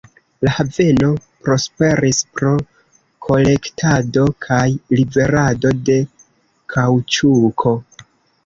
[0.47, 1.09] La haveno
[1.47, 2.53] prosperis pro
[3.27, 4.63] kolektado kaj
[5.01, 5.99] liverado de
[6.77, 7.77] kaŭĉuko.